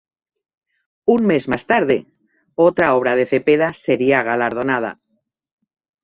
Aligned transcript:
Un 1.15 1.25
mes 1.31 1.47
más 1.47 1.67
tarde, 1.67 2.07
otra 2.55 2.95
obra 2.95 3.15
de 3.15 3.27
Cepeda 3.27 3.75
sería 3.75 4.23
galardonada. 4.23 4.99